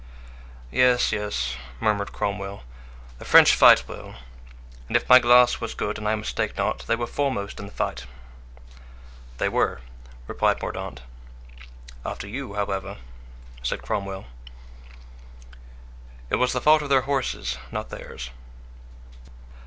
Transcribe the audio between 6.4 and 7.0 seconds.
not, they